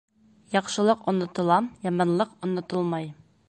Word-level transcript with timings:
Яҡшылыҡ 0.55 1.03
онотола, 1.11 1.59
яманлыҡ 1.91 2.35
онотолмай. 2.49 3.11